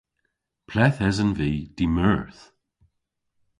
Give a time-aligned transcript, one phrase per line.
[0.67, 2.41] Ple'th esen vy dy'Meurth?